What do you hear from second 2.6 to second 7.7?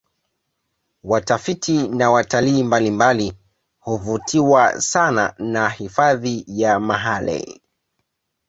mbalimbali huvutiwa sana na hifadhi ya mahale